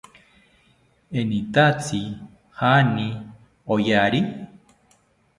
[1.19, 2.01] ¿Enitatzi
[2.59, 3.07] jaani
[3.73, 4.19] oyari?